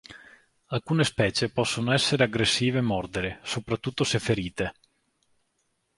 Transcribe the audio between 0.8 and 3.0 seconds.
specie possono essere aggressive e